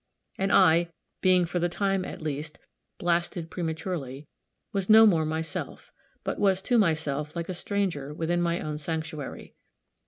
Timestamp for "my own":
8.41-8.79